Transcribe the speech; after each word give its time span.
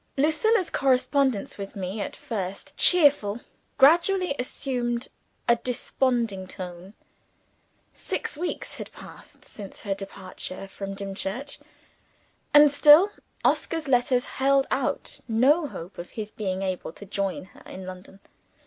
Lucilla's 0.17 0.71
correspondence 0.71 1.59
with 1.59 1.75
me 1.75 2.01
at 2.01 2.15
first 2.15 2.75
cheerful 2.75 3.39
gradually 3.77 4.33
assumed 4.39 5.09
a 5.47 5.57
desponding 5.57 6.47
tone. 6.47 6.95
Six 7.93 8.35
weeks 8.35 8.77
had 8.77 8.91
passed 8.93 9.45
since 9.45 9.81
her 9.81 9.93
departure 9.93 10.67
from 10.67 10.95
Dimchurch; 10.95 11.59
and 12.51 12.71
still 12.71 13.11
Oscar's 13.45 13.87
letters 13.87 14.25
held 14.25 14.65
out 14.71 15.19
no 15.27 15.67
hope 15.67 15.99
of 15.99 16.09
his 16.17 16.31
being 16.31 16.63
able 16.63 16.91
to 16.93 17.05
join 17.05 17.43
her 17.53 17.61
in 17.67 17.85
London. 17.85 18.19